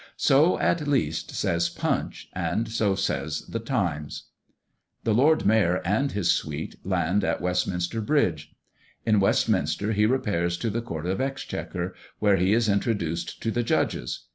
So, 0.17 0.57
at 0.57 0.87
least, 0.87 1.29
says 1.29 1.69
Punch, 1.69 2.27
and 2.33 2.67
so 2.67 2.95
says 2.95 3.41
the 3.41 3.59
Times. 3.59 4.29
The 5.03 5.13
Lord 5.13 5.45
Mayor 5.45 5.79
and 5.85 6.11
his 6.11 6.31
suite 6.31 6.75
land 6.83 7.23
at 7.23 7.39
Westminster 7.39 8.01
Bridge. 8.01 8.51
In 9.05 9.19
Westminster 9.19 9.91
he 9.91 10.07
repairs 10.07 10.57
to 10.57 10.71
the 10.71 10.81
Court 10.81 11.05
of 11.05 11.21
Exchequer, 11.21 11.93
where 12.17 12.37
he 12.37 12.51
is 12.51 12.67
introduced 12.67 13.43
to 13.43 13.51
the 13.51 13.61
Judges. 13.61 14.25